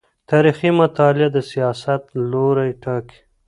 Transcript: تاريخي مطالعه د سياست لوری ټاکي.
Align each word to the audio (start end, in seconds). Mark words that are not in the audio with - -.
تاريخي 0.31 0.69
مطالعه 0.81 1.29
د 1.35 1.37
سياست 1.51 2.03
لوری 2.31 2.71
ټاکي. 2.83 3.19